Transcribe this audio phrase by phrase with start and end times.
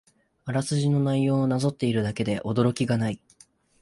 [0.45, 3.19] あらすじの内容をなぞっているだけで驚きがない